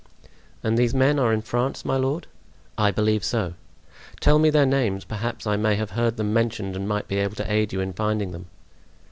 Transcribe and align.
"And 0.63 0.79
these 0.79 0.95
men 0.95 1.19
are 1.19 1.31
in 1.31 1.43
France, 1.43 1.85
my 1.85 1.95
lord?" 1.95 2.25
"I 2.75 2.89
believe 2.89 3.23
so." 3.23 3.53
"Tell 4.19 4.39
me 4.39 4.49
their 4.49 4.65
names; 4.65 5.05
perhaps 5.05 5.45
I 5.45 5.57
may 5.57 5.75
have 5.75 5.91
heard 5.91 6.17
them 6.17 6.33
mentioned 6.33 6.75
and 6.75 6.87
might 6.87 7.07
be 7.07 7.17
able 7.19 7.35
to 7.35 7.51
aid 7.51 7.71
you 7.71 7.81
in 7.81 7.93
finding 7.93 8.31
them." 8.31 8.47